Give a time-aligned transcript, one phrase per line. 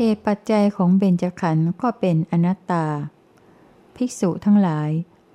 [0.00, 2.84] เหตุปัจจัยของเบญจขันธ์ก็เป็นอนัตตา
[3.96, 4.90] ภิกษุทั้งหลาย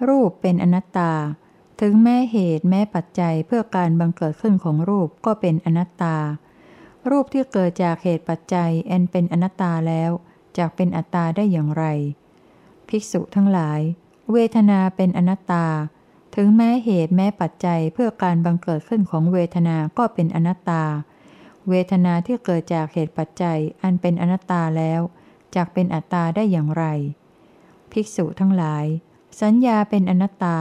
[0.07, 1.11] รูปเป็นอนัตตา
[1.81, 6.17] ถึงแม้เหตุแม้ปัจจัยเพื่อการบังเกิดขึ้นของรูปก็เป็นอนัตตา
[7.09, 10.11] รูปที่เกิดจากเหตุปัจจัยแอนเป็นอนัตตาแล้ว
[10.57, 11.83] จากเป็นอัตตาได้อย่างไร
[12.87, 13.79] ภิกษุทั้งหลาย
[14.31, 15.65] เวทนาเป็นอนัตตา
[16.35, 20.83] ถึงแม้เหตุแม้ปัจจัยเพื่อการบังเกิดขึ้นของเวทนาก็เป็นอนัตตา
[21.69, 25.01] เวทนาที่เกิดจากเหตุปัจจัยอันเป็นอนัตตาแล้ว
[25.55, 26.83] จากเป็นอัตตาได้อย่างไร
[27.91, 28.85] ภิกษุทั้งหลาย
[29.41, 30.59] สัญญาเป็นอนัตตา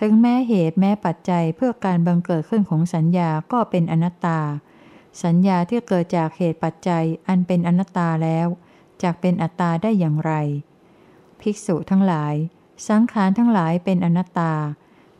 [0.00, 4.40] ถึงแม้เหตุแม้ปัจจัยเพื่อการบังเกิดขึ้นของสัญญาก็เป็นอนัตตา
[5.22, 8.46] สัญญาที่เกิดจากเหตุปัจจัยอันเป็นอนัตตาแล้ว
[9.02, 10.32] จากเป็นอัตตาได้อย่างไร
[11.40, 12.34] ภิกษุทั้งหลาย
[12.88, 14.52] สังขารทั้งหลายเป็นอนัตตา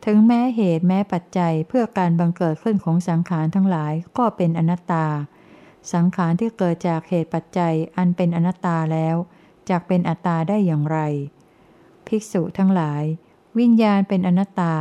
[0.09, 5.05] ถึงแม้เหตุแม้ปัจจัยเพื่อการบังเกิดขึ้นของสังขารทั้งหลายก็เป็นอนัตตา
[5.93, 9.15] สังขารที่เกิดจากเหตุปัจจัยอันเป็นอนัตตาแล้ว
[9.69, 10.99] จากเป็นอัตตาได้อย่างไร
[12.07, 13.03] ภิกษุทั้งหลาย
[13.59, 14.75] วิญญาณเป็นอนัตตา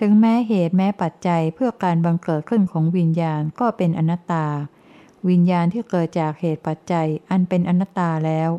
[0.00, 4.46] ถึงแม้เหตุแม้ปัจจัยเพื่อการบังเกิดขึ้นของวิญญาณก็เป็นอนัตตา
[5.28, 8.50] วิญญาณที่เกิดจากเหตุปัจจัยอันเป็นอนัตตาแล้ว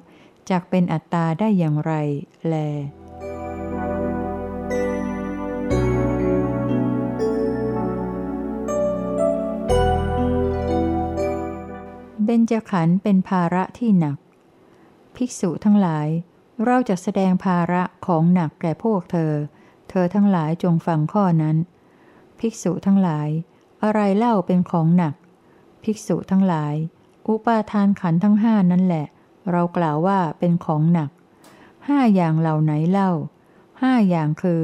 [0.50, 1.94] จากเป็นอัตตาได้อย่างไร
[2.50, 2.58] แล
[12.30, 14.17] เบญจขันธ์เป็นภาระที่หนัก
[15.16, 16.08] ภิกษุทั้งหลาย
[16.66, 19.34] เราจะแสดงภาระของหนักแก่พวกเธอ
[19.89, 21.58] เธอทั้งหลายจงฟังข้อนั้น
[22.39, 23.30] ภิกษุทั้งหลาย
[23.84, 25.14] อะไรเล่าเป็นของหนัก
[25.84, 26.75] ภิกษุทั้งหลาย
[27.28, 29.06] อุปาทานขันทั้งห้านั่นแหละ
[29.52, 31.09] เรากล่าวว่าเป็นของหนัก
[31.88, 33.12] ห้าอย่างเหล่าไหนเล่า
[33.81, 34.64] ห้าอย่างคือ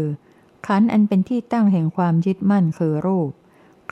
[0.67, 3.31] ขันอันเป็นที่ตั้งแห่งความยึดมั่นคือรูป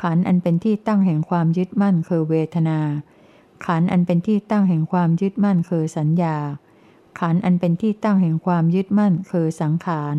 [0.02, 2.80] ขันอันเป็นที่ตั้งแห่งความยึดมั่นคือเวทนา
[3.66, 6.38] ขันอันเป็นที่ตั้งแห่งความยึดมั่นคือสัญญา
[7.20, 10.16] ขันอันเป็นที่ตั้งแห่งความยึดมั่นคือสังขาร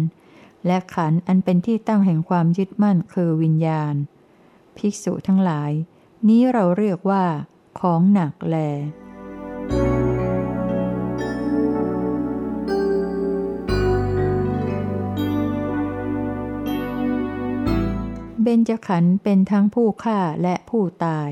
[0.66, 3.94] และขันอันเป็นที่ตั้งแห่งความยึดมั่นคือวิญญาณ
[4.76, 5.72] ภิกษุทั้งหลาย
[6.28, 7.24] นี้เราเรียกว่า
[7.80, 8.56] ของหนักแล
[18.42, 21.30] เบญจขันธ์เป็นทั้งผู้ฆ่าและผู้ตาย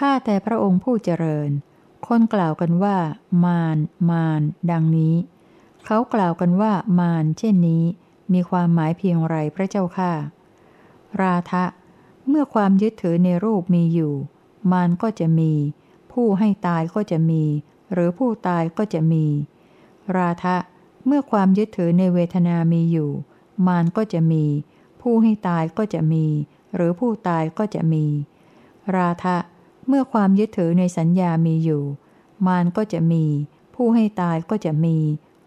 [0.00, 1.50] ฆ่าแต่พระองค์ผู้เจริญ
[2.06, 2.96] คนกล่าวกันว่า
[3.44, 3.78] มาร
[4.10, 5.14] มาร ดังนี้
[5.86, 7.84] เขากล่าวกันว่า มาร เช่นนี้
[8.32, 10.12] มีความหมายเพียงไรพระเจ้าค่า
[11.20, 11.64] ราทะ
[12.28, 14.14] เมื่อความยึดถือในรูปมีอยู่
[14.72, 15.52] มารก็จะมี
[16.12, 17.44] ผู้ให้ตายก็จะมี
[17.92, 19.24] หรือผู้ตายก็จะมี
[20.16, 20.56] ราทะ
[21.06, 23.10] เมื่อความยึดถือในเวทนามีอยู่
[23.66, 24.44] มารก็จะมี
[25.00, 26.26] ผู้ให้ตายก็จะมี
[26.74, 28.04] หรือผู้ตายก็จะมี
[28.96, 29.36] ราทะ
[29.86, 31.84] เมื่อความยึดถือในสัญญามีอยู่
[32.46, 33.24] มารก็จะมี
[33.74, 34.96] ผู้ให้ตายก็จะมี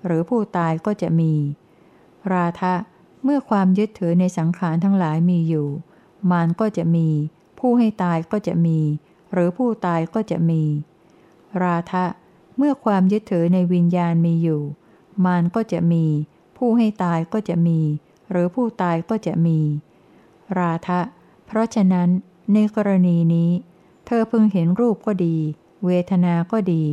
[0.06, 1.34] หรือผู้ตายก็จะมี
[2.34, 2.74] ราทะ
[3.24, 5.68] เมื่อความยึดถือในสังขารทั้งหลายมีอยู่
[6.32, 7.08] มารก็จะมี
[7.60, 8.80] ผู้ให้ตายก็จะมี
[9.34, 10.64] หรือผู้ตายก็จะมี
[11.64, 12.06] ราทะ
[12.58, 14.62] เมื่อความยึดถือในวิญญาณมีอยู่
[15.26, 16.06] มารก็จะมี
[16.58, 17.80] ผู้ให้ตายก็จะมี
[18.32, 19.60] หรือผู้ตายก็จะมี
[20.60, 21.00] ราทะ
[21.46, 22.10] เพราะฉะนั้น
[22.54, 23.50] ในกรณีนี้
[24.06, 25.38] เธอพึงเห็นรูปก็ดี
[25.86, 26.84] เวทนาก็ดี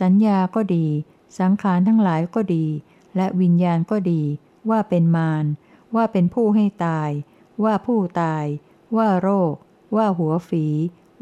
[0.00, 0.86] สัญญาก็ดี
[1.38, 2.66] สังขารทั้งหลายก็ดี
[3.16, 4.22] และวิญญาณก็ดี
[4.70, 5.44] ว่าเป็นมาร
[5.94, 7.10] ว่าเป็นผู้ให้ตาย
[7.64, 8.44] ว่าผู้ตาย
[8.96, 9.54] ว่าโรค
[9.96, 10.66] ว่าหัวฝี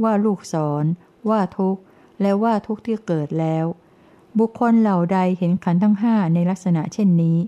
[0.02, 0.84] ว่าลูกศร
[1.30, 1.82] ว่าทุกข์
[2.20, 3.66] และว่าทุกข์ที่เกิดแล้ว
[4.38, 7.38] บุคคลเหล่าใดเห็นขันทั้งห้าในลักษณะเช่นนี้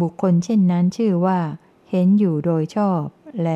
[0.00, 1.38] บุคคลเช่นนั้นชื่อว่า
[1.90, 3.02] เห็นอยู่โดยชอบ
[3.42, 3.48] แล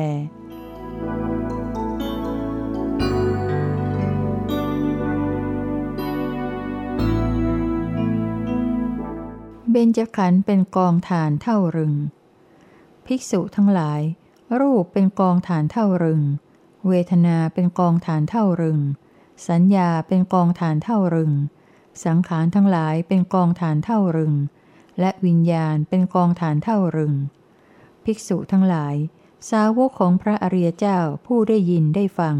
[9.75, 11.93] บญจขันธ์เป็นกองฐานเท่ารึง
[13.05, 14.01] ภิกษุทั้งหลาย
[14.59, 16.21] รูปเป็นกองฐานเท่ารึง
[16.87, 18.79] เวทนาเป็นกองฐานเท่ารึง
[19.47, 21.33] สัญญาเป็นกองฐานเท่ารึง
[22.03, 24.33] สังขารทั้งหลายเป็นกองฐานเท่ารึง
[24.99, 27.13] และวิญญาณเป็นกองฐานเท่ารึง
[28.03, 28.95] ภิกษุทั้งหลาย
[29.49, 32.35] สาวกของพระอริยเจ้าผู้ได้ยินได้ฟัง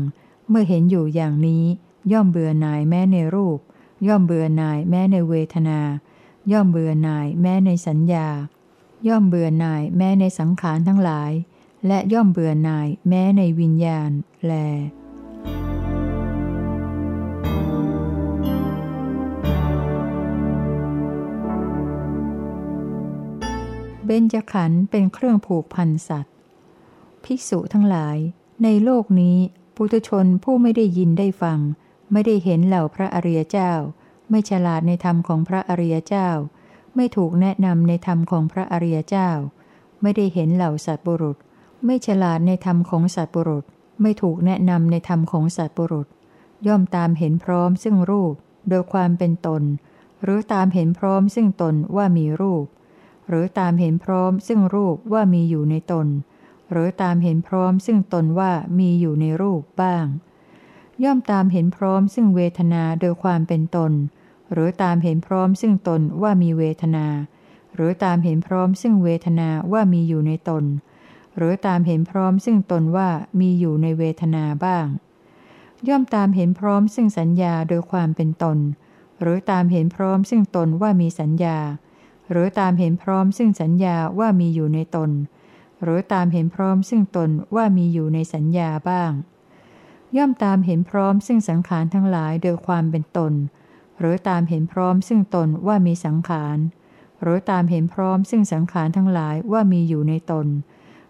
[0.49, 1.63] เมื่อเห็นอยู่อย่างนี้
[2.11, 3.59] ย่อมเบื่อหน่ายแม้ในรูป
[4.07, 5.79] ย่อมเบื่อหน่ายแม้ในเวทนา
[6.51, 8.27] ย่อมเบื่อหน่ายแม้ในสัญญา
[9.07, 11.31] ย่อมเบื่อหน่ายแม้ในสังขารทั้งหลาย
[11.87, 14.11] และย่อมเบื่อหน่ายแม้ในวิญญาณ
[14.45, 14.53] แล
[24.05, 26.33] เบญจขันธ์เป็นเครื่องผูกพันสัตว์
[27.23, 28.17] ภิกษุทั้งหลาย
[28.63, 29.37] ในโลกนี้
[29.75, 31.59] ปุถุชนผู้ไม่ได้ยินได้ฟัง
[32.11, 33.73] ไม่ได้เห็นเหล่าพระอริยเจ้า
[34.29, 36.29] ไม่ฉลาดในธรรมของพระอริยเจ้า
[36.95, 39.29] ไม่ถูกแนะนำในธรรมของพระอริยเจ้า
[40.01, 41.37] ไม่ได้เห็นเหล่าสัตบุรุษ
[41.85, 43.65] ไม่ฉลาดในธรรมของสัตบุรุษ
[44.01, 46.07] ไม่ถูกแนะนำในธรรมของสัตบุรุษ
[46.67, 48.33] ย่อมตามเห็นพร้อมซึ่งรูป
[48.69, 49.63] โดยความเป็นตน
[50.23, 52.65] หรือตามเห็นพร้อมซึ่งตนว่ามีรูป
[53.29, 56.07] หรือตามเห็นพร้อมซึ่งรูปว่ามีอยู่ในตน
[56.71, 60.05] หรือตามเห็นพร้อมซึ่งตนว่ามีอยู่ในรูปบ้าง
[61.03, 63.93] ย่อมตามเห็นพร้อมซึ่งเวทนาโดยความเป็นตน
[64.51, 67.07] หรือตามเห็นพร้อมซึ่งตนว่ามีเวทนา
[67.75, 70.63] หรือตามเห็นพร้อมซึ่งเวทนาว่ามีอยู่ในตน
[71.37, 73.09] หรือตามเห็นพร้อมซึ่งตนว่า
[73.39, 74.87] มีอยู่ในเวทนาบ้าง
[75.87, 78.57] ย่อมตามเห็นพร้อมซึ่งสัญญาโดยความเป็นตน
[79.21, 81.57] หรือตามเห็นพร้อมซึ่งตนว่ามีสัญญา
[82.31, 85.11] หรือตามเห็นพร้อมซึ่งสัญญาว่ามีอยู่ในตน
[85.83, 89.11] หรือตามเห็นพร้อมซึ่งตนว่ามีอยู่ในสัญญาบ้าง
[90.17, 93.33] ย่อมตามเห็นพร้อมซึ่งสังขารทั้งหลายโดยความเป็นตน
[93.99, 96.57] หรือตามเห็นพร้อมซึ่งตนว่ามีสังขาร
[97.21, 100.47] หรือตามเห็นพร้อมซึ่งสังขารทั้งหลายว่ามีอยู่ในตน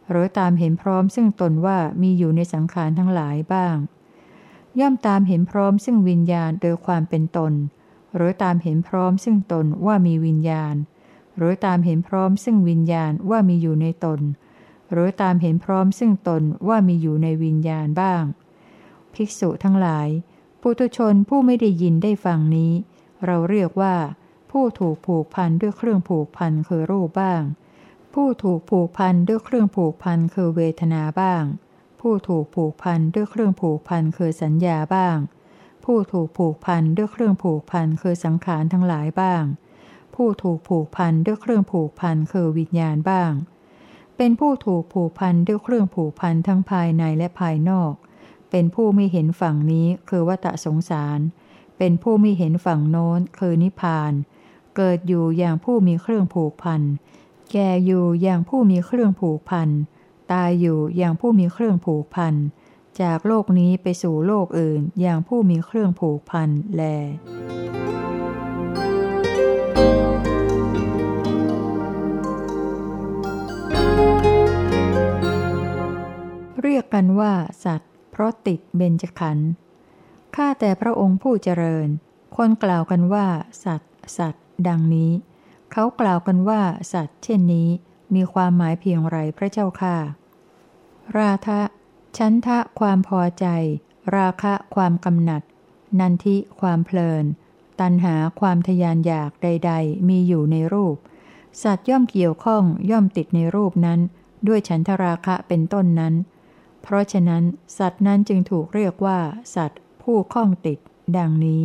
[0.10, 3.76] หรือตามเห็นพร้อมซึ่งตนว่ามีอยู่ในสังขารทั้งหลายบ้าง
[4.80, 7.54] ย่อมตามเห็นพร้อมซึ่งวิญญาณโดยความเป็นตน
[8.16, 10.76] หรือตามเห็นพร้อมซึ่งตนว่ามีวิญญาณ
[11.38, 14.20] หรือตามเห็นพร้อมซึ่งวิญญาณว่ามีอยู่ในตน
[14.92, 18.24] หรือตามเห็นพร้อมซึ่งตนว่ามีอยู่ในวิญญาณบ้าง
[19.16, 20.08] ภิกษุทั้งหลาย
[20.62, 22.74] ปุถุชนผู้ไม่ได้ยินได้ฟังนี้
[23.26, 23.96] เราเรียกว่า
[24.52, 27.44] ผู้ถูกผูกพันด้วยเครื่องผูกพันคือรูปบ้าง
[28.14, 31.44] ผู้ถูกผูกพันด้วยเครื่องผูกพันคือเวทนาบ้าง
[32.02, 35.18] ผู้ถูกผูกพันด้วยเครื่องผูกพันคือสัญญาบ้าง
[35.86, 39.44] ผู้ถูกผูกพันด้วยเครื่องผูกพันคือสังขารทั้งหลายบ้าง
[40.16, 43.32] ผู้ถูกผูกพันด้วยเครื่องผูกพันคือวิญญาณบ้าง
[44.18, 47.94] เป็นผู้ถูกผูกพันด้วยเครื่องผูกพันทั้งภายในและภายนอก
[48.58, 51.20] เป็นผู้ไม่เห็นฝั่งนี้คือวัตสงสาร
[51.78, 54.14] เป็นผู้ไม่เห็นฝั่งโน้นคือนิพพาน
[54.76, 56.82] เกิดอยู่อย่างผู้มีเครื่องผูกพัน
[57.52, 59.70] แก่อยู่อย่างผู้มีเครื่องผูกพัน
[60.32, 62.36] ตายอยู่อย่างผู้มีเครื่องผูกพัน
[63.02, 66.82] จากโลกนี้ไปสู่โลกอื่นอย่างผู้มีเครื่องผูกพันแล
[76.62, 77.34] เรียกกันว่า
[77.66, 79.50] สัตว์ เพราะติดเบญจขันธ์
[80.36, 81.88] ข้าแต่พระองค์ผู้เจริญ
[82.36, 83.28] คนกล่าวกันว่า
[83.64, 85.12] สัตว์ สัตว์ ดังนี้
[85.72, 86.62] เขากล่าวกันว่า
[86.94, 87.70] สัตว์ เช่นนี้
[88.16, 89.98] มีความหมายเพียงไรพระเจ้าค่ะ
[91.18, 91.62] ราทะ
[92.18, 93.46] ชันทะความพอใจ
[94.18, 95.42] ราคะความกำหนัด
[96.00, 97.26] นันทิความเพลิน
[97.82, 100.96] ตันหาความทยานอยากใด ๆ มีอยู่ในรูป
[101.64, 104.00] สัตว์ย่อมเกี่ยวข้องย่อมติดในรูปนั้น
[104.48, 106.16] ด้วยฉันทราคะเป็นต้นนั้น
[106.88, 107.44] เพราะฉะนั้น
[107.78, 109.20] สัตว์นั้นจึงถูกเรียกว่า
[109.56, 110.80] สัตว์ ผู้ข้องติด
[111.18, 111.64] ดังนี้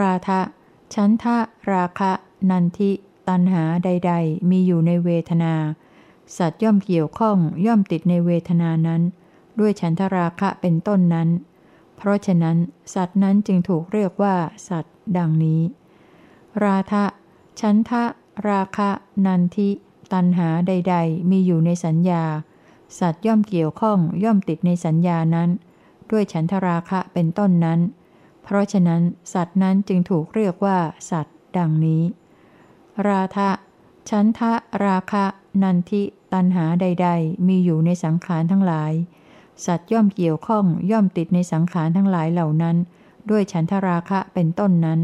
[0.00, 0.40] ราทะ
[0.94, 1.36] ชันทะ
[1.72, 2.12] ราคะ
[2.50, 2.90] นันทิ
[3.28, 5.54] ตันหาใด ๆ มีอยู่ในเวทนา
[6.38, 7.36] สัตว์ย่อมเกี่ยวข้อง
[7.66, 9.02] ย่อมติดในเวทนานั้น
[9.58, 11.28] ด้วยฉันทราคะเป็นต้นนั้น
[11.96, 12.56] เพราะฉะนั้น
[12.94, 14.36] สัตว์นั้นจึงถูกเรียกว่า
[14.68, 15.60] สัตว์ ดังนี้
[16.64, 17.04] ราทะ
[17.60, 18.04] ชันทะ
[18.48, 18.90] ราคะ
[19.26, 19.68] นันทิ
[20.12, 22.24] ตันหาใด ๆ มีอยู่ในสัญญา
[22.98, 25.50] สัตว์ย่อมเกี่ยวข้องย่อมติดในสัญญานั้น
[26.10, 27.80] ด้วยฉันทราคะเป็นต้นนั้น
[28.42, 29.02] เพราะฉะนั้น
[29.34, 30.78] สัตว์นั้นจึงถูกเรียกว่า
[31.10, 32.02] สัตว์ ดังนี้
[33.08, 33.48] ราทะ
[34.10, 34.52] ฉันทะ
[34.84, 35.24] ราคะ
[35.62, 36.02] นันทิ
[36.32, 38.92] ตันหาใด ๆ มีอยู่ในสังขารทั้งหลาย
[39.66, 42.76] สัตว์ย่อมเกี่ยวข้องย่อมติดในสังขารทั้งหลายเหล่านั้น
[43.30, 45.00] ด้วยฉันทราคะเป็นต้นนั้น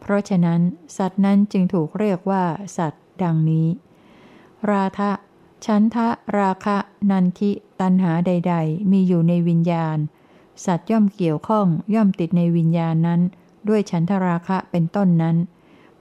[0.00, 0.60] เพราะฉะนั้น
[0.96, 2.44] สัตว์นั้นจึงถูกเรียกว่า
[2.76, 3.68] สัตว์ ดังนี้
[4.70, 5.10] ราทะ
[5.66, 6.76] ฉันทะราคะ
[7.10, 7.50] นันทิ
[7.80, 9.98] ตันหาใด ๆ มีอยู่ในวิญญาณ
[10.64, 13.20] สัตว์ย่อมเกี่ยวข้องย่อมติดในวิญญาณนั้น
[13.68, 15.36] ด้วยฉันทราคะเป็นต้นนั้น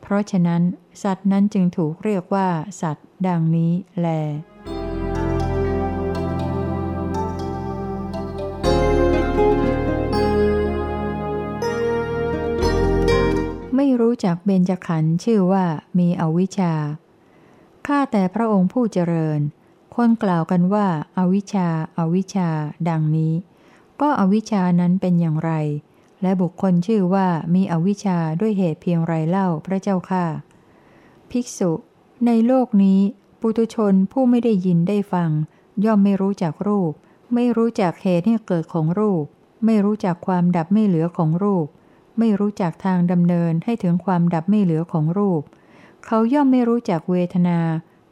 [0.02, 0.62] เพราะฉะนั้น
[1.04, 2.48] สัตว์นั้นจึงถูกเรียกว่า
[2.82, 4.08] สัตว์ ดังนี้แล
[13.76, 15.66] ไม่รู้จักเบญจขันธ์ชื่อว่า
[16.00, 16.74] มีอวิชชา
[17.92, 19.40] ข้าแต่พระองค์ผู้เจริญ
[19.96, 21.68] คนกล่าวกันว่าอาวิชชา
[21.98, 22.50] อาวิชชา
[22.90, 23.34] ดังนี้
[24.02, 25.52] ก็อวิชชานั้นเป็นอย่างไร
[26.22, 30.26] และบุคคลชื่อว่ามีอวิชชาด้วยเหตุเพียงไรเล่าพระเจ้าค่ะ
[31.32, 31.72] ภิกษุ
[32.26, 33.00] ในโลกนี้
[33.40, 35.30] ปุตุชนผู้ไม่ได้ยินได้ฟัง
[35.86, 36.92] ย่อมไม่รู้จักรูป
[37.34, 39.24] ไม่รู้จักเหตุให้เกิดของรูป
[39.66, 41.66] ไม่รู้จักความดับไม่เหลือของรูป
[42.20, 45.44] ไม่รู้จักทางดำเนินให้ถึงความดับไม่เหลือของรูป
[46.06, 47.60] เขาย่อมไม่รู้จักเวทนา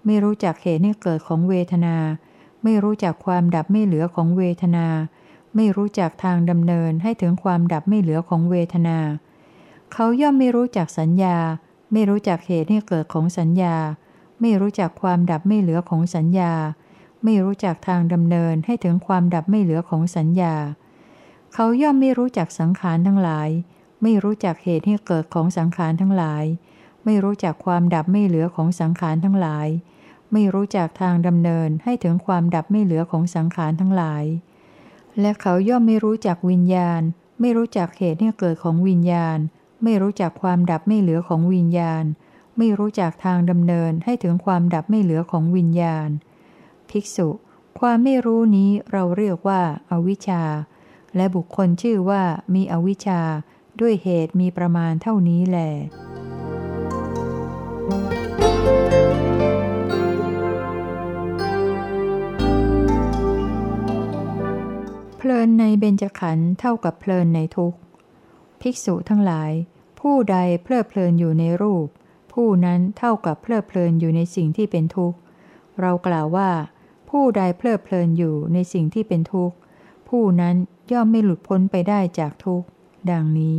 [0.05, 1.95] ไม่รู้จักเหตุให้เกิดของเวทนา
[2.63, 4.87] ไม่รู้จักความดับไม่เหลือของเวทนา
[5.55, 8.97] ไม่รู้จักทางดำเนินให้ถึงความดับไม่เหลือของเวทนา
[9.93, 11.37] เขาย่อมไม่รู้จักสัญญา
[11.91, 13.75] ไม่รู้จักเหตุให้เกิดของสัญญา
[14.41, 16.53] ไม่รู้จักความดับไม่เหลือของสัญญา
[17.23, 20.55] ไม่รู้จักทางดำเนินให้ถึงความดับไม่เหลือของสัญญา
[21.53, 23.49] เขาย่อมไม่รู้จักสังขารทั้งหลาย
[24.01, 26.45] ไม่รู้จักเหตุให้เกิดของสังขารทั้งหลาย
[27.05, 29.67] ไม่รู้จักความดับไม่เหลือของสังขารทั้งหลาย
[30.33, 34.25] ไม่รู้จักทางดำเนินให้ถึงความดับไม่เหลือของสังขารทั้งหลาย
[35.19, 37.01] และเขาย่อมไม่รู้จักวิญญาณ
[37.39, 39.37] ไม่รู้จักเหตุให้เกิดของวิญญาณ
[39.83, 42.03] ไม่รู้จักความดับไม่เหลือของวิญญาณ
[42.57, 46.09] ไม่รู้จักทางดำเนินให้ถึงความดับไม่เหลือของวิญญาณ
[46.89, 47.29] ภิกษุ
[47.79, 50.43] ความไม่รู้นี้เราเรียกว่าอาวิชชา
[51.15, 52.23] และบุคคลชื่อว่า
[52.55, 53.21] มีอวิชชา
[53.79, 55.71] ด้วยเหตุมีประมาณเท่านี้แหละ
[65.17, 67.77] เพลินในเบญจขันธ์เท่ากับเพลินในทุกข์
[68.61, 69.51] ภิกษุทั้งหลาย
[69.99, 71.87] ผู้ใดเพลิดเพลินอยู่ในรูป
[72.33, 75.17] ผู้นั้นเท่ากับเพลิดเพลินอยู่ในสิ่งที่เป็นทุกข์
[75.81, 76.49] เรากล่าวว่า
[77.09, 79.55] ผู้ใดเพลิดเพลินอยู่ในสิ่งที่เป็นทุกข์
[80.09, 80.55] ผู้นั้น
[80.91, 82.67] ย่อมไม่หลุดพ้นไปได้จากทุกข์
[83.11, 83.57] ดังนี้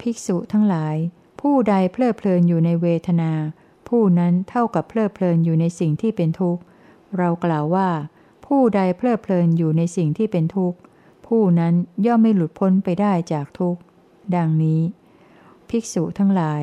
[0.00, 0.96] ภิกษุทั้งหลาย
[1.40, 3.32] ผู้ใดเพลิดเพลินอยู่ในเวทนา
[3.88, 6.62] ผู้นั้นเท่ากับเพลิดเพลินอยู่ในสิ่งที่เป็นทุกข์
[7.18, 7.88] เรากล่าวว่า
[8.46, 10.78] ผู้ใดเพลิดเพลินอยู่ในสิ่งที่เป็นทุกข์
[11.26, 11.74] ผู้นั้น
[12.06, 13.80] ย่อมไม่หลุดพ้นไปได้จากทุกข์
[14.36, 14.80] ดังนี้
[15.68, 16.62] ภิกษุทั้งหลาย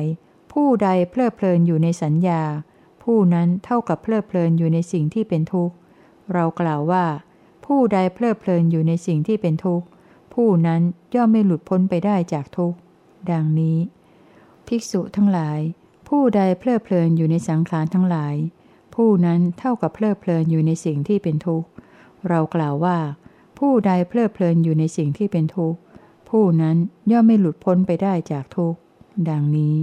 [0.52, 2.42] ผู้ใดเพลิดเพลินอยู่ในสัญญา
[3.02, 5.74] ผู้นั้นเท่ากับเพลิดเพลินอยู่ในสิ่งที่เป็นทุกข์
[6.32, 7.04] เรากล่าวว่า
[7.66, 9.86] ผู้ใดเพลิดเพลินอยู่ในสิ่งที่เป็นทุกข์
[10.34, 10.80] ผู้นั้น
[11.14, 12.78] ย่อมไม่หลุดพ้นไปได้จากทุกข์
[13.30, 13.78] ดังนี้
[14.68, 15.60] ภิกษุทั้งหลาย
[16.08, 18.34] ผู้ใดเพลิดเพลินอยู่ในสังขารทั้งหลาย
[18.94, 21.68] ผู้นั้นเท่ากับเพลิดเพลินอยู่ในสิ่งที่เป็นทุกข์
[22.28, 22.98] เรากล่าวว่า
[23.58, 25.78] ผู้ใดเพลิดเพลินอยู่ในสิ่งที่เป็นทุกข์
[26.30, 26.76] ผู้นั้น
[27.10, 28.78] ย่อมไม่หลุดพ้นไปได้จากทุกข์
[29.28, 29.76] ดังนี้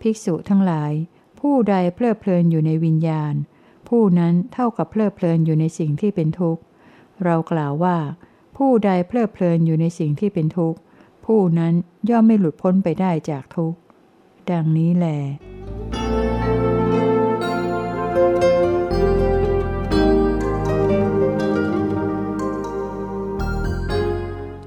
[0.00, 0.92] ภิกษุทั้งหลาย
[1.40, 3.34] ผู้ใดเพลิดเพลินอยู่ในวิญญาณ
[3.88, 6.62] ผู้นั้นเท่ากับเพลิดเพลินอยู่ในสิ่งที่เป็นทุกข์
[7.24, 7.96] เรากล่าวว่า
[8.56, 10.78] ผู้ใดเพลิดเพลินอยู่ในสิ่งที่เป็นทุกข์
[11.26, 11.74] ผู้นั้น
[12.10, 13.78] ย่อมไม่หลุดพ้นไปได้จากทุกข์
[14.52, 15.18] ดังนี้แหละ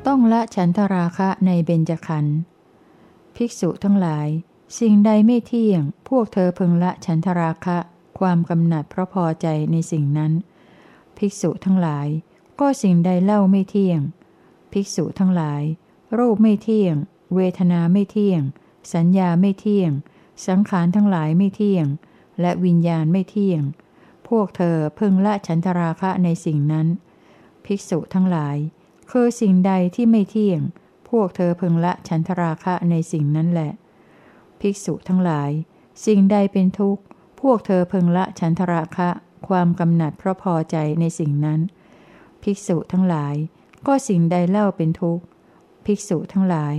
[0.08, 2.38] ต้องละฉันทราคะในเบญจขันธ์
[3.36, 4.28] ภิกษุทั้งหลาย
[4.80, 7.78] สิ่งใดไม่เที่ยง พวกเธอพึงละฉันทราคะ
[8.20, 10.32] ความกำหนัดเพราะพอใจในสิ่งนั้น
[11.18, 12.08] ภิกษุทั้งหลาย
[12.60, 14.00] ก็สิ่งใดเล่าไม่เที่ยง
[14.72, 15.64] ภิกษุทั้งหลาย
[16.18, 16.96] รูปไม่เที่ยง
[17.36, 18.42] เวทนาไม่เที่ยง
[18.94, 19.92] สัญญาไม่เที่ยง
[20.48, 21.86] สังขารทั้งหลายไม่เที่ยง
[22.42, 23.62] และวิญญาณไม่เที่ยง
[24.28, 26.88] พวกเธอพึงละฉันทราคะในสิ่งนั้น
[27.66, 28.58] ภิกษุทั้งหลาย
[29.12, 30.62] คือสิ่งใดที่ไม่เที่ยง
[31.10, 33.72] พวกเธอพึงละฉันทราคะในสิ่งนั้นแหละ
[34.62, 35.52] ภิกษุทั้งหลาย
[36.06, 37.04] สิ่งใดเป็นทุกข์
[37.42, 39.10] พวกเธอพึงละฉันทราคะ
[39.48, 41.60] ความกำหนัดเพราะพอใจในสิ่งนั้น
[42.44, 43.36] ภิกษุทั้งหลาย
[43.88, 45.24] ก็สิ่งใดเล่าเป็นทุกข์
[45.86, 46.76] ภิกษุทั้งหลาย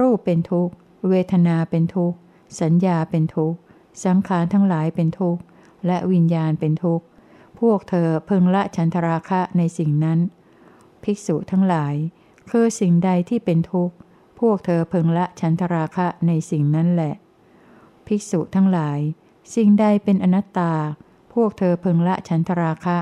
[0.00, 0.74] รูปเป็นทุกข์
[1.08, 2.18] เวทนาเป็นทุกข์
[2.60, 3.58] สัญญาเป็นทุกข์
[4.04, 5.42] สังขารทั้งหลายเป็นทุกข์
[5.86, 7.04] และวิญญาณเป็นทุกข์
[7.60, 10.18] พวกเธอเพึงละฉันทราคะในสิ่งนั้น
[11.02, 11.94] ภิกษุทั้งหลาย
[12.50, 13.94] คือสิ่งใดที่เป็นทุกข์
[14.40, 17.14] พวกเธอเพึงละฉันทราคะในสิ่งนั้นแหละ
[18.06, 18.98] ภิกษุทั้งหลาย
[19.54, 20.72] สิ่งใดเป็นอนัตตา
[21.34, 22.98] พวกเธอเพึงละฉันทราคะ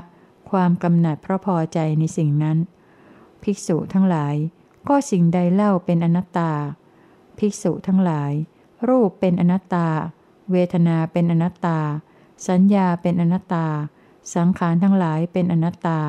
[0.51, 2.59] ความกำหนัดเพราะพอใจในสิ่งนั้น
[3.43, 4.35] ภิกษุทั้งหลาย
[4.89, 6.53] ก็สิ่งใดเล่าเป็นอนัตตา
[7.39, 8.33] ภิกษุทั้งหลาย
[8.89, 9.89] รูปเป็นอนัตตา
[10.51, 11.79] เวทนาเป็นอนัตตา
[12.49, 13.67] สัญญาเป็นอนัตตา
[14.35, 16.01] สังขารทั้งหลายเป็นอนัตตา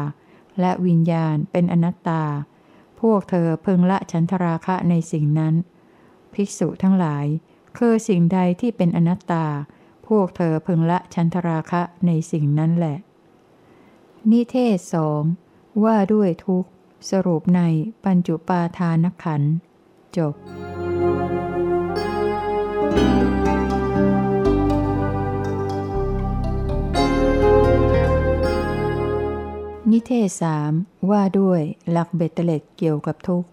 [0.60, 2.24] และวิญญาณเป็นอนัตตา
[3.00, 5.54] พวกเธอพึงละฉันทราคะในสิ่งนั้น
[6.34, 7.26] ภิกษุทั้งหลาย
[7.78, 9.46] คือสิ่งใดที่เป็นอนัตตา
[10.08, 12.98] พวกเธอพึงละฉันทราคะในสิ่งนั้นแหละ
[14.32, 15.22] นิเทศสอง
[15.84, 16.66] ว่าด้วยทุก
[17.10, 17.62] สรุปใน
[18.06, 19.42] ปัญจุปาทานขัน
[20.18, 20.34] จบ
[29.92, 30.72] นิเทศสาม
[31.10, 33.46] ว่าด้วยหลักเบ็ดเตล็ดเกี่ยวกับทุก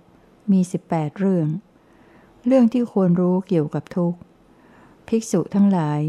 [0.50, 1.48] มีสิบแปดเรื่อง
[2.46, 4.14] เรื่องที่ควรรู้เกี่ยวกับทุก
[5.08, 6.00] ภิกษุทั้งหลาย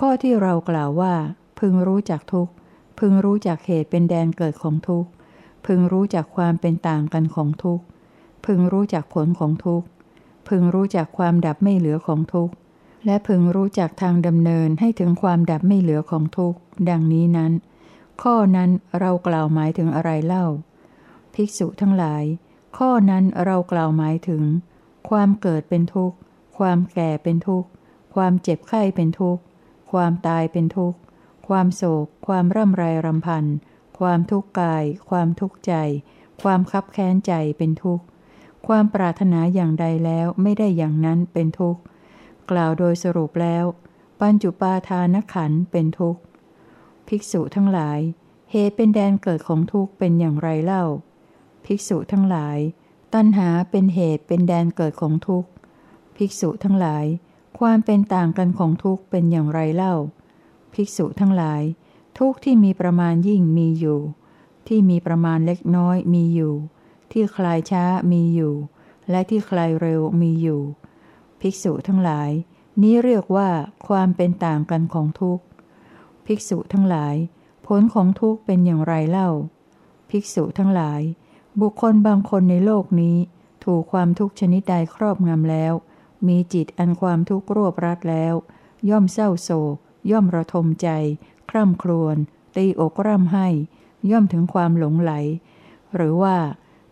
[0.00, 1.14] ข้อที่เรากล่าวว่า
[1.60, 2.48] พึงรู้จักทุก
[2.98, 5.06] พึงรู้จักเหตุเป็นแดนเกิดของทุก
[5.66, 7.80] พึงรู้จักความเป็นต่างกันของทุก
[8.46, 9.82] พึงรู้จักผลของทุก
[10.48, 12.50] พึงรู้จักความดับไม่เหลือของทุก
[13.06, 16.54] และพึงรู้จักทางดำเนินให้ถึงความดับไม่เหลือของทุก
[16.90, 17.52] ดังนี้นั้น
[18.22, 20.46] ข้อนั้นเรากล่าวหมายถึงอะไรเล่า
[21.34, 22.24] ภิกษุทั้งหลาย
[22.78, 24.42] ข้อนั้นเรากล่าวหมายถึง
[25.08, 26.16] ความเกิดเป็นทุกข์
[26.58, 27.68] ความแก่เป็นทุกข์
[28.14, 29.42] ความเจ็บไข้เป็นทุกข์
[29.92, 30.98] ความตายเป็นทุกข์
[31.48, 33.44] ความโศก ความร่ำไรรำพัน
[33.98, 35.74] ความทุกข์กาย ความทุกข์ใจ
[36.42, 38.04] ความคับแค้นใจเป็นทุกข์
[38.66, 41.80] ความปรารถนาอย่างใดแล้วไม่ได้อย่างนั้นเป็นทุกข์
[42.50, 43.64] กล่าวโดยสรุปแล้ว
[44.20, 46.20] ปัญจุปาทานขันเป็นทุกข์
[47.08, 48.00] ภิกษุทั้งหลาย
[48.50, 50.84] เหตุเป็นแดนเกิดของทุกข์เป็นอย่างไรเล่า
[51.64, 52.58] ภิกษุทั้งหลาย
[53.14, 55.50] ตัณหาเป็นเหตุเป็นแดนเกิดของทุกข์
[56.16, 57.04] ภิกษุทั้งหลาย
[57.58, 59.94] ความเป็นต่างกันของทุกข์เป็นอย่างไรเล่า
[60.74, 61.62] ภิกษุทั้งหลาย
[62.18, 64.00] ทุกข์ที่มีประมาณยิ่งมีอยู่
[64.68, 66.54] ที่มีประมาณเล็กน้อยมีอยู่
[67.12, 68.54] ที่คลายช้ามีอยู่
[69.10, 70.60] และที่คลายเร็วมีอยู่
[71.40, 72.30] ภิกษุทั้งหลาย
[72.82, 73.48] นี้เรียกว่า
[73.88, 75.44] ความเป็นต่างกันของทุกข์
[76.26, 77.16] ภิกษุทั้งหลาย
[77.66, 79.30] ผลของทุกข์เป็นอย่างไรเล่า
[80.10, 81.00] ภิกษุทั้งหลาย
[81.60, 83.16] บุคคลบางคนในโลกนี้
[83.64, 85.72] ถูกความทุกข์ชนิดใดครอบงำแล้ว
[86.28, 88.34] มีจิตอันความทุกข์รวบรัดแล้ว
[88.90, 89.76] ย่อมเศร้าโศก
[90.10, 90.88] ย่อมระทมใจ
[91.50, 92.16] คร่ำครวญ
[92.56, 93.48] ตีอกร่ำให้
[94.10, 95.12] ย่อมถึงความหลงไหล
[95.94, 96.36] หรือว่า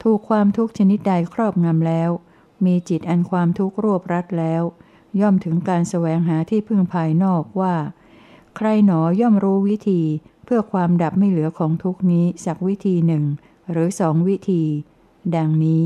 [0.03, 2.11] ถูกความทุกข์ชนิดใดครอบงำแล้ว
[2.65, 4.63] มีจิตอันความทุกข์รวบรัดแล้ว
[5.21, 7.75] ย่อมถึงการแสวงหาที่พึ่งภายนอกว่า
[8.57, 10.01] ใครหนอย่อมรู้วิธี
[10.45, 13.25] เพื่อความดับไม่เหลือของทุกนี้สักวิธีหนึ่ง
[13.71, 14.63] หรือสองวิธี
[15.37, 15.83] ดังนี้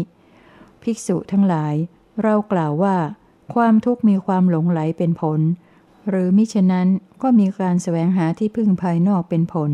[0.82, 1.74] ภิกษุทั้งหลาย
[2.22, 2.96] เรากล่าวว่า
[3.54, 5.40] ความทุกข์มีความหลงไหลเป็นผล
[6.08, 6.88] หรือมิฉะนั้น
[7.22, 9.70] ก็มีการแสวงหาที่พึ่งภายนอกเป็นผล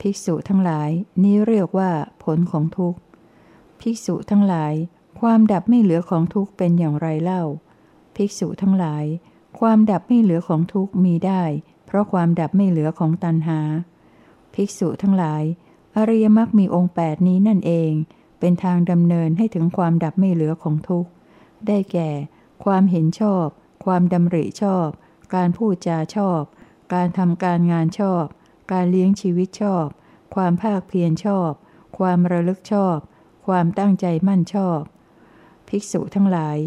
[0.00, 0.90] ภิกษุทั้งหลาย
[1.22, 1.90] นี้เรียกว่า
[2.24, 2.98] ผลของทุกข์
[3.80, 4.74] ภิกษุทั้งหลาย
[5.20, 7.42] ความดับไม่เหลือของทุกข์เป็นอย่างไรเล่า
[8.16, 9.04] ภิกษุทั้งหลาย
[9.58, 11.42] ความดับไม่เหลือของทุกข์มีได้
[11.90, 13.60] เพราะความดับไม่เหลือของตัณหา
[14.54, 15.42] ภิกษุทั้งหลาย
[15.96, 17.92] อริยมรรคมีองค์แปดนี้นั่นเอง
[18.40, 21.10] เป็นทางดำเนินให้ถึงความดับไม่เหลือของทุกข์
[21.66, 22.10] ได้แก่
[22.64, 23.46] ความเห็นชอบ
[23.84, 24.88] ความดำริชอบ
[25.34, 26.42] การพูดจาชอบ
[26.94, 28.24] การทำการงานชอบ
[28.72, 29.86] การเลี้ยงชีวิตชอบ
[30.34, 31.50] ความภาคเพียรชอบ
[31.98, 32.98] ความระลึกชอบ
[33.46, 34.80] ความตั้งใจมั่นชอบ
[35.68, 36.58] ภิกษุทั้งหลาย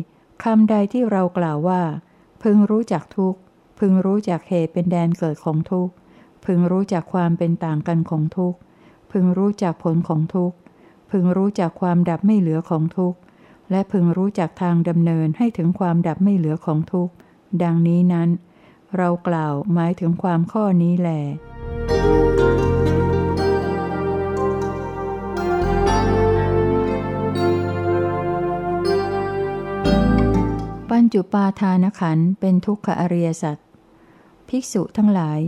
[0.43, 1.81] คำใดที่เรากล่าวว่า
[2.41, 3.39] พึงรู้จักทุกข์
[3.79, 5.93] พึงรู้จักเหตุเป็นแดนเกิดของทุกข์
[6.45, 8.57] พึงรู้จักความเป็นต่างกันของทุกข์
[9.11, 10.55] พึงรู้จักผลของทุกข์
[11.11, 13.17] พึงรู้จักความดับไม่เหลือของทุกข์
[13.71, 17.13] และพึงรู้จักทางดำเนินให้ถึงความดับไม่เหลือของทุกข์
[17.63, 18.29] ดังนี้นั้น
[18.97, 21.21] เรากล่าวหมายถึงความข้อนี้แหละ
[31.13, 33.57] จุปาทานขันเป็นทุกขอริยสัจ
[34.47, 35.39] ภิกษุทั้งหลาย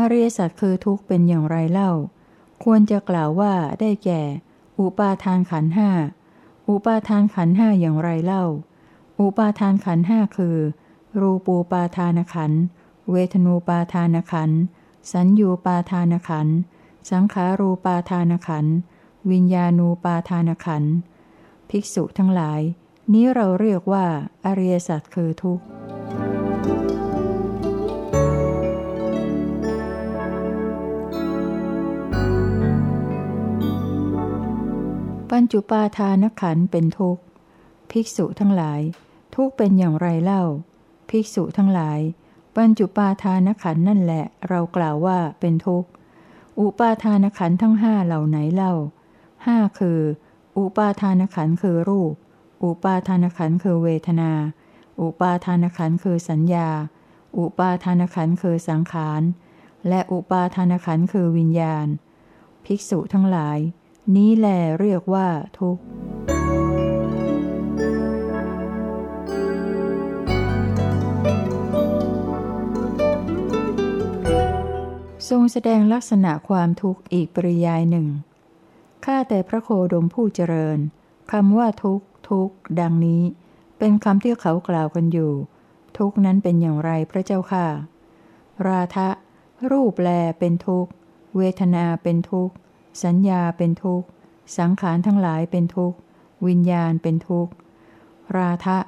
[0.00, 1.92] อริยสัจคือทุกข์เป็นอย่างไรเล่า
[2.64, 4.22] ควรจะกล่าวว่าได้แก่
[4.78, 5.90] อุปาทานขันห้า
[6.68, 8.44] อุปาทานขันห้าอย่างไรเล่า
[9.20, 10.56] อุปาทานขันห้าคือ
[11.20, 12.52] รูปูปาทานขัน
[13.10, 14.50] เวทนูปาทานขัน
[15.12, 16.48] สัญญูปาทานขัน
[17.10, 18.66] สังขารูปาทานขัน
[19.30, 20.84] วิญญาณูปาทานขัน
[21.70, 22.60] ภิกษุทั้งหลาย
[23.14, 24.06] นี้เราเรียกว่า
[24.46, 25.64] อริยสัจคือทุกข์
[35.30, 37.22] ปัญจุปาทานขันเป็นทุกข์
[37.90, 38.80] ภิกษุทั้งหลาย
[39.34, 40.44] ทุกข์เป็นอย่างไรเล่า
[41.10, 42.00] ภิกษุทั้งหลาย
[42.56, 45.88] ปัญจุปาทานขันนั่นแหละ เรากล่าวว่าเป็นทุกข์
[46.60, 48.74] อุปาทานขันทั้งห้าเหล่าไหนเล่า
[49.46, 50.00] ห้าคือ
[50.56, 52.14] อุปาทานขันคือรูป
[52.64, 54.32] อุปาทานขันคือเวทนา
[55.00, 56.68] อุปาทานขันคือสัญญา
[57.38, 59.22] อุปาทานขันคือสังขาร
[59.88, 61.86] และอุปาทานขันคือวิญญาณ
[62.64, 63.58] ภิกษุทั้งหลาย
[64.14, 64.46] นี้แล
[64.80, 65.82] เรียกว่าทุกข์
[75.28, 78.06] ทรงแสดงลักษณะความทุกข์อีกปริยายหนึ่ง
[79.04, 80.78] ข้าแต่พระโคดมผู้เจริญ
[81.32, 83.22] คำว่าทุกข์ ทุกดังนี้
[83.78, 85.32] เป็นคำที่เขากล่าวกันอยู่
[85.98, 87.66] ทุกนั้นเป็นอย่างไรพระเจ้าค่ะ
[88.66, 89.08] ราทะ
[89.70, 90.86] รูปแลเป็นทุก
[91.36, 92.50] เวทนาเป็นทุก
[93.04, 94.02] สัญญาเป็นทุก
[94.58, 95.94] สังขารทั้งหลายเป็นทุก
[96.46, 97.48] วิญญาณเป็นทุก
[98.36, 98.78] ราทะ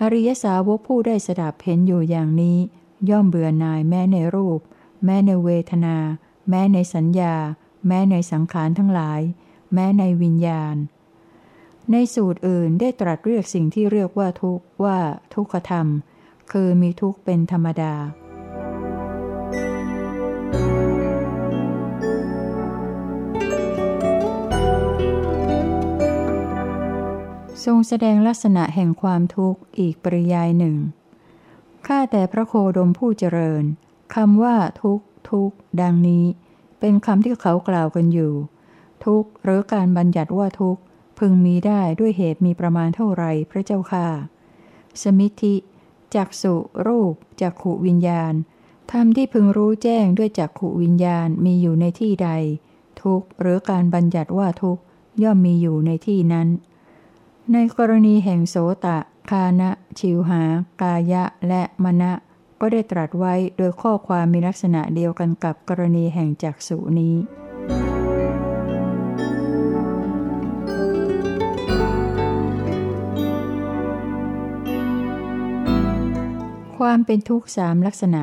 [0.00, 2.58] อริยสาวกผู้ได้สดับเห็นอยู่อย่างนี้
[3.10, 4.60] ย่อมเบื่อหน่ายแม้ในรูป
[5.04, 5.96] แม้ในเวทนา
[6.48, 7.34] แม้ในสัญญา
[7.86, 9.20] แม้ในสังขารทั้งหลาย
[9.72, 10.74] แม้ในวิญญาณ
[11.92, 14.98] ในสูตรอื่นได้ตรัสเรียกสิ่งที่เรียกว่าทุกข์ว่า
[15.34, 15.86] ทุกขธรรม
[16.52, 17.94] คือมีทุกข์เป็นธรรมดา
[27.64, 30.76] ทรงแสดงลักษณะแห่งความทุกข์อีกปริยายหนึ่ง
[31.86, 33.64] ข้าแต่พระโคดมผู้เจริญ
[34.14, 36.24] คำว่าทุกทุกดังนี้
[36.80, 38.32] เป็นคำที่เขากล่าวกันอยู่
[39.04, 40.78] ทุกหรือการบัญญัติว่าทุก
[41.26, 44.06] พึงมีได้ด้วยเหตุมีประมาณเท่าไรพระเจ้าค่ะ
[45.02, 45.54] สมิธิ
[46.14, 46.54] จักสุ
[46.86, 48.34] รูปจักขุวิญญาณ
[48.90, 52.30] ธรรมที่พึงรู้แจ้งด้วยจักขุวิญญาณมีอยู่ในที่ใด
[53.02, 54.78] ทุกหรือการบัญญัติว่าทุก
[55.22, 56.48] ย่อมมีอยู่ในที่นั้น
[57.52, 58.98] ในกรณีแห่งโสตะ
[59.30, 60.42] คานะ ชิวหา
[60.80, 62.12] กายะ และมณะ
[62.60, 67.14] ก็ได้ตรัสไว้โดยข้อความมีลักษณะเดียวกันกับกรณีแห่งจักสุนี้
[76.94, 78.22] ความเป็นทุกข์สามลักษณะ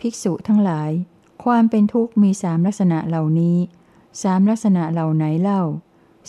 [0.00, 0.90] ภิกษุทั้งหลาย
[1.44, 3.56] ความเป็นทุกข์มีสามลักษณะเหล่านี้
[4.22, 5.62] สามลักษณะเหล่าไหนเล่า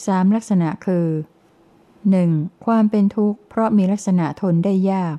[0.05, 1.07] สามลักษณะคือ
[1.85, 2.65] 1.
[2.65, 5.17] ความเป็นทุกข์เพราะมีลักษณะทนได้ยาก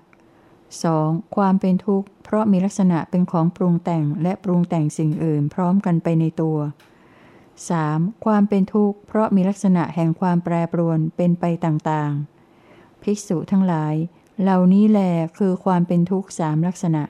[0.66, 1.36] 2.
[1.36, 6.58] ความเป็นทุกข์เพราะมีลักษณะเป็นของปรุงแต่งและปรุงแต่งสิ่งอื่นพร้อมกันไปในตัว
[7.40, 8.24] 3.
[8.24, 13.96] ความเป็นทุกข์เพราะมีลักษณะแห่งความแปรปรวนเป็นไปต่างๆ ภิกษุทั้งหลาย
[14.42, 15.00] เหล่านี้แหล
[15.38, 17.02] คือความเป็นทุกข์สามลักษณะ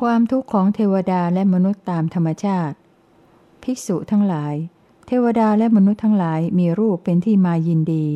[0.00, 2.76] ความทุกข์ของเทวดาและมนุษย์ตามธรรมชาติ
[3.62, 4.54] ภิกษุทั้งหลาย
[5.06, 8.06] เทวดาและมนุษย์ทั้งหลายมีรูปเป็นที่มายินดี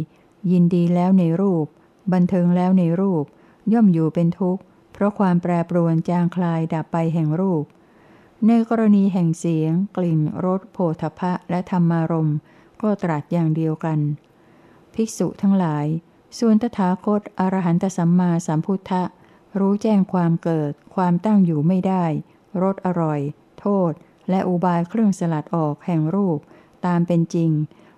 [0.50, 1.66] ยินดีแล้วในรูป
[2.12, 3.24] บันเทิงแล้วในรูป
[3.72, 7.64] ย่อมอยู่เป็นทุกข์ เพราะความแปรปรวนจางคลายดับไปแห่งรูป
[8.48, 12.38] ในกรณีแห่งเสียง กลิ่นรสโผฏฐะและธรรมารมณ์
[12.82, 13.98] ก็ตรัสอย่างเดียวกัน
[14.94, 15.86] ภิกษุทั้งหลาย
[16.38, 19.02] ส่วนตถาคตอรหันตสัมมาสัมพุทธะ
[19.58, 22.04] รู้แจ้งความเกิด ความตั้งอยู่ไม่ได้
[22.62, 23.20] รสอร่อย
[23.60, 23.92] โทษ
[24.30, 26.38] และอุบายเครื่องสลัดออกแห่งรูป
[26.86, 27.50] ตามเป็นจริง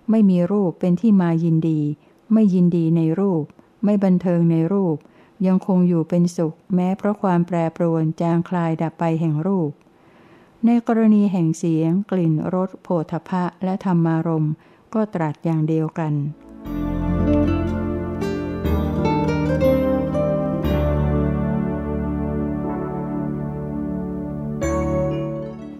[0.09, 1.81] ไม่มีรูปเป็นที่มายินดี
[2.33, 3.43] ไม่ยินดีในรูป
[3.83, 4.97] ไม่บันเทิงในรูป
[5.45, 9.71] ยังคงอยู่เป็นสุข แม้เพราะความแปรปรวนจางคลายดับไปแห่งรูป
[10.65, 14.47] ในกรณีแห่งเสียง กลิ่นรสโผฏฐะและธรรมารม
[14.93, 16.13] ก็ตรัสอย่างเดียวกัน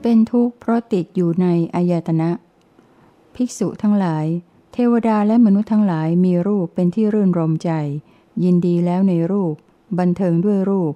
[0.02, 2.30] เป็นทุกข์เพราะติดอยู่ในอายตนะ
[3.36, 4.26] ภิกษุทั้งหลาย
[4.74, 7.71] เทวดาและมนุษย์ทั้งหลายมีรูปเป็นที่รื่นรมใจ
[8.43, 9.56] ยินดีแล้วในรูป
[10.00, 10.93] บันเทิงด้วยรูป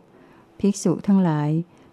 [0.60, 1.50] ภิกษุทั้งหลาย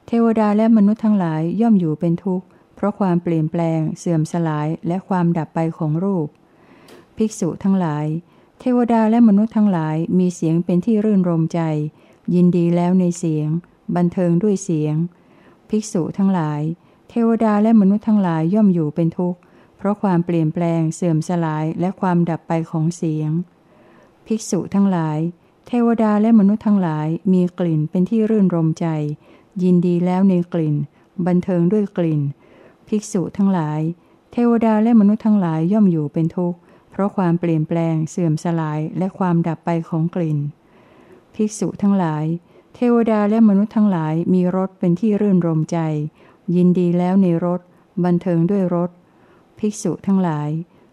[0.06, 6.28] เทวดาและมนุษย์ทั้งหลายย่อมอยู่เป็นทุกข์ เพราะความเปลี่ยนแปลง เสื่อมสลายและความดับไปของรูป
[7.16, 8.06] ภิกษุทั้งหลาย
[8.60, 11.60] เทวดาและมนุษย์ทั้งหลายมีเสียงเป็นที่รื่นรมใจ
[12.34, 13.48] ยินดีแล้วในเสียง
[13.96, 14.96] บันเทิงด้วยเสียง
[15.70, 16.60] ภิกษุทั้งหลาย
[17.10, 19.38] เทวดาและมนุษย์ทั้งหลายย่อมอยู่เป็นทุกข์
[19.76, 23.30] เพราะความเปลี่ยนแปลง เสื่อมสลายและความดับไปของเสียง
[24.26, 25.18] ภิกษุทั้งหลาย
[25.66, 28.86] เทวดาและมนุษย์ทั้งหลายมีกลิ่นเป็นที่รื่นรมใจ
[29.62, 30.76] ยินดีแล้วในกลิ่น
[31.26, 32.22] บันเทิงด้วยกลิ่น
[32.88, 33.80] ภิกษุทั้งหลาย
[34.32, 36.58] เทวดาและมนุษย์ทั้งหลายย่อมอยู่เป็นทุกข์
[36.90, 40.38] เพราะความเปลี่ยนแปลงเสื่อมสลายและความดับไปของกลิ่น
[41.34, 42.24] ภิกษุทั้งหลาย
[42.74, 45.78] เทวดาและมนุษย์ทั้งหลายมีรสเป็นที่รื่นรมใจ
[46.54, 47.60] ยินดีแล้วในรถ
[48.04, 48.90] บันเทิงด้วยรถ
[49.58, 50.48] ภิกษุทั้งหลาย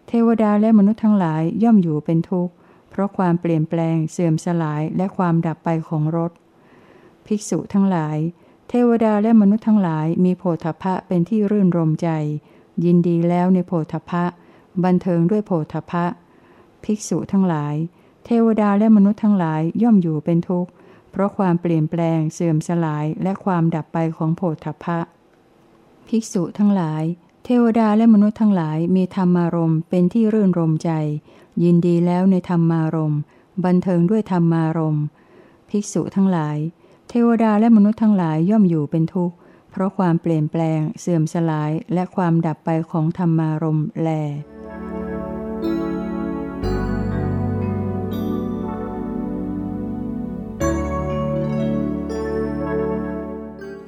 [0.08, 2.54] เทวดาและมนุษย์ทั้งหลายย่อมอยู่เป็นทุกข์
[2.90, 6.32] เพราะความเปลี่ยนแปลงเสื่อมสลายและความดับไปของรถ
[7.26, 8.18] ภิกษุทั้งหลาย
[8.68, 12.08] เทวดาและมนุษย์ทั้งหลายมีโพธพะเป็นที่รื่นรมใจ
[12.84, 14.24] ยินดีแล้วในโพธพะ
[14.84, 16.04] บันเทิงด้วยโพธพะ
[16.84, 17.74] ภิกษุทั้งหลาย
[18.24, 20.70] เทวดาและมนุษย์ทั้งหลายย่อมอยู่เป็นทุกข์
[21.10, 24.98] เพราะความเปลี่ยนแปลงเสื่อมสลายและความดับไปของโพธพะ
[26.08, 27.02] ภิกษุทั้งหลาย
[27.44, 30.90] เทวดาและมนุษย์ทั้งหลายมีธรรมารมเป็นที่รื่นรมใจ
[31.62, 33.14] ยินดีแล้วในธรรมารม
[33.64, 34.98] บันเทิงด้วยธรรมารม
[35.70, 36.56] ภิกษุทั้งหลาย
[37.18, 39.36] ทวดาและมนุษย์ทั้งหลายย่อมอยู่เป็นทุกข์
[39.70, 44.08] เพราะความเปลี่ยนแปลง เสื่อมสลายและความดับไปของธรรมารมแล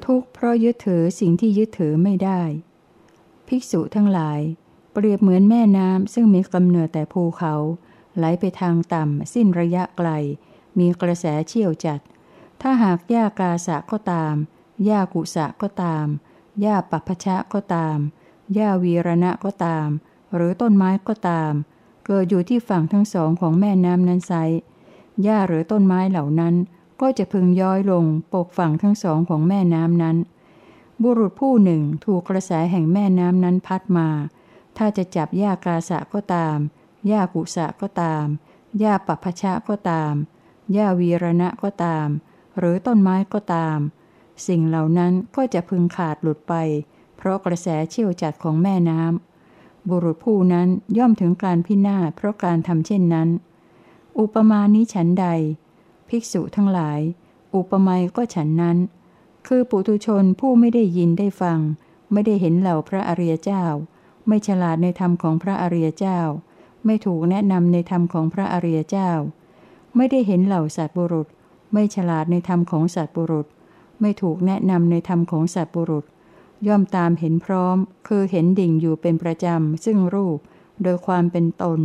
[0.05, 2.43] ทุกข์เพราะยึดถือสิ่งที่ยึดถือไม่ได้
[3.49, 4.41] ภิกษุทั้งหลาย
[4.93, 7.55] เปรียบเหมือนแม่น้ำซึ่งมีกำเนิดแต่ภูเขา
[8.17, 10.09] ไหลไปทางต่ำสิ้นระยะไกล
[10.79, 12.01] มีกระแสเชี่ยวจัด
[12.61, 14.35] ถ้าหากหญ้ากาสะก็ตาม
[14.85, 16.07] หญ้ากุสะก็ตาม
[16.61, 17.99] หญ้าปัพชะก็ตาม
[18.55, 19.89] หญ้าวีรณะก็ตาม
[20.35, 21.53] หรือต้นไม้ก็ตาม
[22.07, 24.33] เกิดอยู่ที่ฝั่งทั้งสองของแม่น้ำนั้นไซ
[25.23, 26.55] หญ้าหรือต้นไม้เหล่านั้น
[27.01, 30.17] ก็จะพึงย้อยลงปกฝั่งทั้งสองของแม่น้ำนั้น
[31.03, 34.09] บุรุษผู้หนึ่งถูกกระแสแห่งแม่น้ำนั้นพัดมา
[34.77, 36.59] ถ้าจะจับหญ้ากาสะก็ตาม
[37.07, 38.27] หญ้ากุสะก็ตาม
[38.79, 40.15] หญ้าปัพชะก็ตาม
[40.73, 42.09] หญ้าวีรณะก็ตาม
[42.59, 43.79] หรือต้นไม้ก็ตาม
[44.47, 46.55] สิ่งเหล่านั้นก็จะพึงขาดหลุดไป
[47.17, 53.29] เพราะกระแสเชี่ยวจัดของแม่น้ำบุรุษผู้นั้นย่อมถึงการพินาศเพราะการทำเช่นนั้น
[54.19, 55.27] อุปมานี้ฉันใด
[56.09, 57.01] ภิกษุทั้งหลาย
[57.55, 58.79] อุปมยก็ฉันนั้น
[59.47, 61.59] คือปุถุชนผู้ไม่ได้ยินได้ฟัง
[62.13, 63.65] ไม่ได้เห็นเหล่าพระอริยเจ้า
[64.27, 66.21] ไม่ฉลาดในธรรมของพระอริยเจ้า
[66.85, 69.11] ไม่ถูกแนะนำในธรรมของพระอริยเจ้า
[69.97, 71.27] ไม่ได้เห็นเหล่าสัตว์บุรุษ
[71.73, 73.47] ไม่ฉลาดในธรรมของสัตบุรุษ
[74.01, 76.05] ไม่ถูกแนะนำในธรรมของสัตบุรุษ
[76.67, 77.77] ย่อมตามเห็นพร้อม
[78.09, 80.39] คือเห็นดิ่งอยู่เป็นประจำ ซึ่งรูป
[80.83, 81.81] โดยความเป็นตน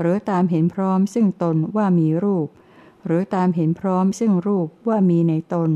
[0.00, 2.48] หรือตามเห็นพร้อมซึ่งตนว่ามีรูป
[3.06, 5.70] หรือตามเห็นพร้อมซึ่งรูปว่ามีในตน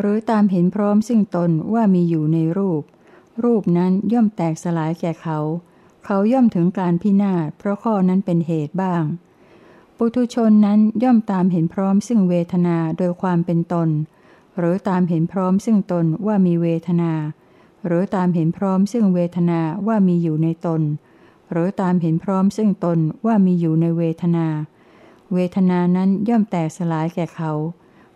[0.00, 2.82] หรือตามเห็นพร้อมซึ่งตนว่ามีอยู่ในรูป
[3.44, 5.38] รูปนั้นย่อมแตกสลายแก่เขา
[6.04, 9.02] เขาย่อมถึงการพินาศเพราะข้อนั้นเป็นเหตุบ้าง
[9.98, 13.88] ปุถุชนนั้นย่อมตามเห็นพร้อมซึ่งเวทนาโดยความเป็นตน
[14.58, 17.12] หรือตามเห็นพร้อมซึ่งตนว่ามีเวทนา
[17.86, 20.82] หรือตามเห็นพร้อมซึ่งเวทนาว่ามีอยู่ในตน
[21.50, 24.46] หรือตามเห็นพร้อมซึ่งตนว่ามีอยู่ในเวทนา
[25.34, 27.52] เวทนานั้นย่อมแตกสลายแก่เขา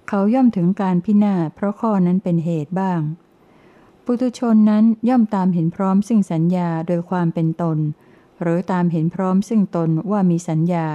[0.09, 3.01] เขาย่อมถึงการพินาศเพราะข้อนั้นเป็นเหตุบ้าง
[4.05, 7.79] ปุถุชนนั้นย่อมตามเห็นพร้อมซึ่งสัญญาโดยความเป็นตน
[8.43, 10.87] หรือตามเห็นพร้อมซึ่งตนว่ามีสัญญา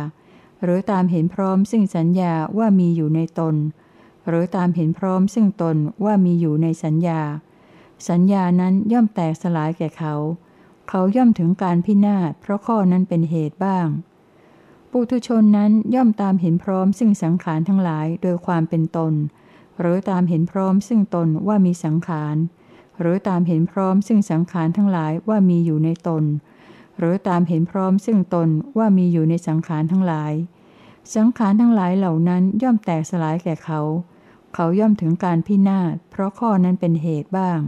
[0.64, 3.56] หรือตามเห็นพร้อมซึ่งสัญญาว่ามีอยู่ในตน
[4.28, 7.22] หรือตามเห็นพร้อมซึ่งตนว่ามีอยู่ในสัญญา
[8.10, 10.16] สัญญานั้นย่อมแตกสลายแก่เขา
[10.90, 13.88] เขาย่อมถึงการพินาศเพราะข้อนั้นเป็นเหตุบ้าง
[14.92, 19.14] ปุถุชนนั้นย่อมตามเห็นพร้อมซึ่งสังขารทั้งหลายโดยความเป็นตน
[19.80, 22.36] หรือตามเห็นพร้อมซึ่งตนว่ามีสังขาร
[23.00, 26.24] หรือตามเห็นพร้อมซึ่งสังขารทั้งหลายว่ามีอยู่ในตน
[26.98, 30.34] หรือตามเห็นพร้อมซึ่งตนว่ามีอยู่ในสังขารทั้งหลาย
[31.16, 33.82] สังขารทั้งหลายเหล่านั้นย่อมแตกสลายแก่เขา
[34.54, 37.60] เขาย่อมถึงการพินาศเพราะข้อนั้นเป็นเหตุบ้าง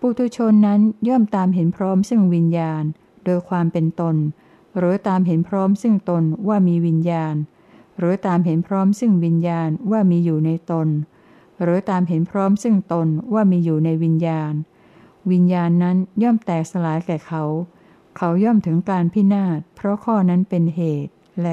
[0.00, 2.82] ปุตุชนนั้นย่อมตามเห็นพร้อมซึ่งวิญญาณ
[3.24, 4.16] โดยความเป็นตน
[4.78, 7.34] หรือตามเห็นพร้อมซึ่งตนว่ามีวิญญาณ
[7.98, 10.88] หรือตามเห็นพร้อมซึ่งวิญญาณว่ามีอยู่ในตน
[11.62, 14.52] หรือตามเห็นพร้อมซึ่งตนว่ามีอยู่ในวิญญาณ
[15.30, 21.48] วิญญาณนั้นย่อมแตกสลายแก่เขาเเขาย่อมถึงการพินาศเพราะข้อนั้นเป็นเหตุแล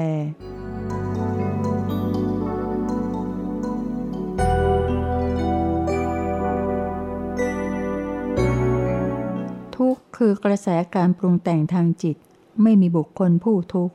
[9.76, 12.16] ทุกข์คือกระแสการปรุงแต่งทางจิต
[12.62, 13.94] ไม่มีบุคคลผู้ทุกข์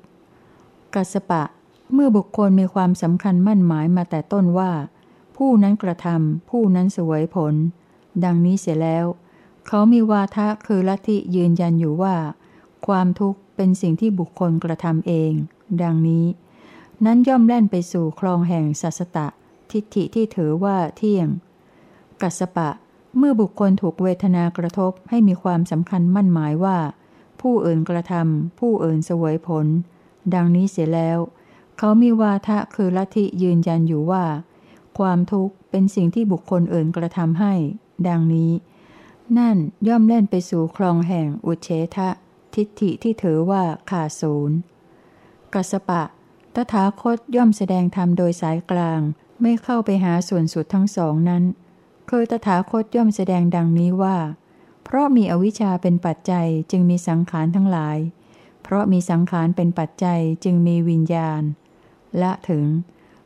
[0.95, 1.43] กัสปะ
[1.93, 4.71] เมื่อบุคคลมีความสำคัญมั่นหมายมาแต่ต้นว่า
[5.37, 7.53] ผู้นั้นกระทำผู้นั้นสวยผล
[8.23, 9.05] ดังนี้เสียแล้ว
[9.67, 12.15] เขามีวาทะคือลัทธิยืนยันอยู่ว่า
[12.87, 15.31] ความทุกข์เป็นสิ่งที่บุคคลกระทำเอง
[15.81, 16.25] ดังนี้
[17.05, 19.27] นั้นย่อมแล่นไปสู่คลองแห่งสัสตะ
[19.71, 21.27] ทิฏฐิที่ถือว่าเที่ยง
[22.21, 22.69] กัสปะ
[23.17, 26.77] เมื่อบุคคลถูกเวทนากระทบให้มีความสำคัญมั่นหมายว่า
[27.41, 29.65] ผู้อื่นกระทำผู้อื่นเสวยผล
[30.33, 31.19] ดังนี้เสียแล้ว
[31.77, 34.25] เขามีวาทะคือลัทธิยืนยันอยู่ว่า
[34.97, 37.53] ความทุกข์เป็นสิ่งที่บุคคลอื่นกระทำให้
[38.07, 38.51] ดังนี้
[39.37, 42.09] นั่นย่อมเล่นไปสู่คลองแห่งอุเฉทะ
[42.55, 44.57] ทิฏฐิที่ถือว่าขาดศูนย์
[45.53, 46.03] กัสปะ
[46.55, 48.99] ตถาคตย่อมแสดงธรรมโดยสายกลาง
[49.41, 51.43] ไม่เข้าไปหาส่วนสุดทั้งสองนั้น
[52.09, 54.17] คือตถาคตย่อมแสดงดังนี้ว่า
[54.83, 57.97] เพราะมีอวิชชาเป็นปัจจัยจึงมีสังขารทั้งหลาย
[58.63, 61.41] เพราะมีสังขารเป็นปัจจัยจึงมีวิญญาณ
[62.21, 62.65] ละถึง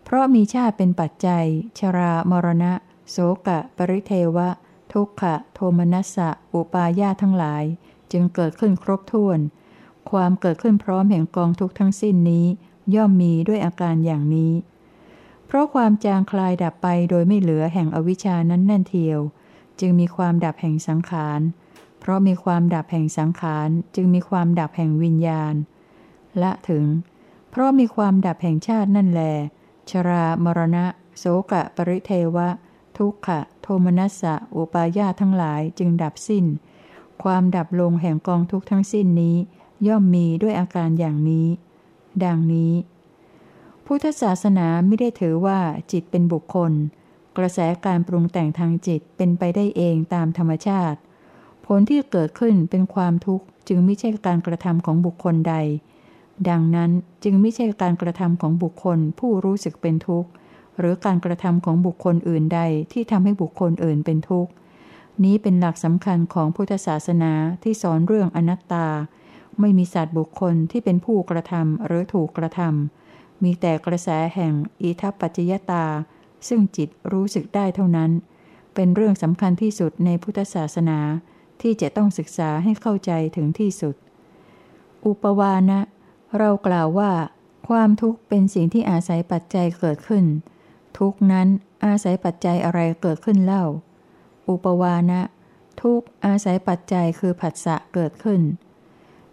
[0.04, 1.46] เพราะมีชาติเป็นปัจจัย
[1.80, 2.74] ชรามรณะ
[3.10, 4.50] โสกะ ปริเทวะ
[4.94, 7.64] ทุกขะ โทมนัสสะ อุปาญาทั้งหลาย
[8.12, 9.40] จึงเกิดขึ้นครบถ้วน
[10.12, 12.46] ความเกิดขึ้นพร้อมแห่งกองทุกทั้งสิ้นนี้
[12.96, 14.54] ย่อมมีด้วยอาการอย่างนี้
[15.46, 19.20] เพราะความจางคลายดับไปโดยไม่เหลือแห่งอวิชานั้นแน่นเทียว
[19.80, 21.42] จึงมีความดับแห่งสังขาร
[22.00, 25.54] เพราะมีความดับแห่งสังขารจึงมีความดับแห่งวิญญาณ
[26.42, 26.86] ละถึง
[27.50, 29.22] เพราะมีความดับแห่งชาตินั่นแล
[29.90, 30.86] ชรามรณะ
[31.18, 32.50] โสกะ ปริเทวะ
[32.98, 36.46] ทุกขะ โทมนัสสะ อุปาญาทั้งหลายจึงดับสิ้น
[37.24, 39.36] ความดับลงแห่งกองทุกทั้งสิ้นนี้
[39.88, 41.48] ย่อมมีด้วยอาการอย่างนี้
[42.24, 42.74] ดังนี้
[43.86, 45.60] พุทธศาสนาไม่ได้ถือว่า
[45.92, 46.72] จิตเป็นบุคคล
[47.38, 51.00] กระแสการปรุงแต่งทางจิตเป็นไปได้เองตามธรรมชาติ
[51.66, 55.56] ผลที่เกิดขึ้นเป็นความทุกข์จึงไม่ใช่การกระทำของบุคคลใด
[56.50, 56.92] ดังนั้น
[57.24, 60.30] จึงไม่ใช่การกระทำของบุคคลผู้รู้สึกเป็นทุกข์
[60.80, 64.52] หรือการกระทำของบุคคลอื่นใดที่ทำให้บุคคลอื่นเป็นทุกข์
[65.26, 68.88] นี้เป็นหลักสำคัญของพุทธศาสนาที่สอนเรื่องอนัตตา
[69.60, 75.86] ไม่มีสัตว์บุคคลที่เป็นผู้กระทำหรือถูกกระทำมีแต่กระแสแห่งอิทัปปัจจยตา
[76.48, 78.12] ซึ่งจิตรู้สึกได้เท่านั้น
[78.76, 81.00] เป็นเรื่องสำคัญที่สุดในพุทธศาสนา
[81.62, 83.96] ที่จะต้องศึกษาให้เข้าใจถึงที่สุด
[85.06, 85.80] อุปวานะ
[86.38, 87.12] เรากล่าวว่า
[87.68, 90.26] ความทุกข์เป็นสิ่งที่อาศัยปัจจัยเกิดขึ้น
[90.98, 91.48] ทุกนั้น
[91.86, 93.66] อาศัยปัจจัยอะไรเกิดขึ้นเล่า
[94.50, 95.22] อุปวานะ
[95.82, 98.42] ทุกอาศัยปัจจัยคือผัสสะเกิดขึ้น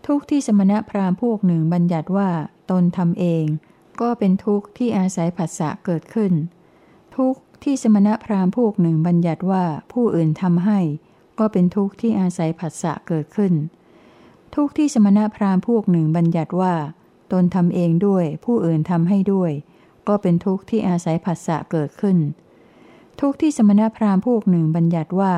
[0.06, 2.30] ทุกที่สมณะพราหมณ์พวกหนึ่งบัญญัติว่า
[2.70, 3.44] ตนทำเอง
[4.00, 6.32] ก็เป็นทุกข์ที่อาศัยผัสสะเกิดขึ้น
[7.16, 10.80] ทุกที่สมณะพราหมณ์พวกหนึ่งบัญญัติว่าผู้อื่นทำให้
[11.38, 13.52] ก็เป็นทุกข์ที่อาศัยผัสสะเกิดขึ้น
[14.54, 16.74] ทุกที่สมณะพราหมณ์พวกหนึ่งบัญญัติว่า
[17.32, 19.52] ตนทำเองด้วย ผู้อื่นทำให้ด้วย
[20.08, 22.18] ก็เป็นทุกข์ที่อาศัยผัสสะเกิดขึ้น
[23.20, 25.34] ทุกที่สมณพราหมณ์พวกหนึ่งบัญญัติว่า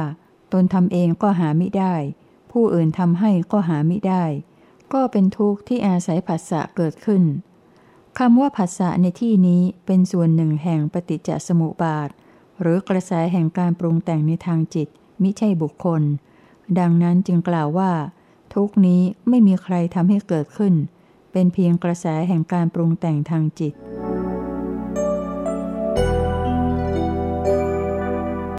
[0.52, 1.94] ตนทำเองก็หาไม่ได้
[2.52, 4.24] ผู้อื่นทำให้ก็หาไม่ได้
[4.92, 7.22] ก็เป็นทุกข์ที่อาศัยผัสสะเกิดขึ้น
[8.18, 12.08] คำว่าผัสสะในที่นี้เป็นส่วนหนึ่งแห่งปฏิจจสมุปบาท
[12.60, 14.88] หรือกระแสแห่งการปรุงแต่งในทางจิต
[15.22, 16.02] มิใช่บุคคล
[16.78, 17.92] ดังนั้นจึงกล่าวว่า
[18.54, 20.74] ทุกนี้ไม่มีใครทำให้เกิดขึ้น
[21.32, 23.74] เป็นเพียงกระแสแห่งการปรุงแต่งทางจิต